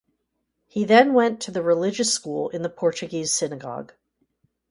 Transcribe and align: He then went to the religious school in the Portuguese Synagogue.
He 0.65 0.83
then 0.83 1.13
went 1.13 1.39
to 1.41 1.51
the 1.51 1.61
religious 1.61 2.11
school 2.11 2.49
in 2.49 2.63
the 2.63 2.71
Portuguese 2.71 3.31
Synagogue. 3.33 3.93